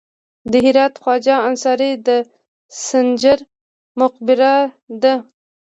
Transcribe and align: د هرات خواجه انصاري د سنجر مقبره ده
د 0.51 0.53
هرات 0.65 0.93
خواجه 1.01 1.35
انصاري 1.49 1.91
د 2.07 2.09
سنجر 2.87 3.39
مقبره 3.99 4.53
ده 5.03 5.13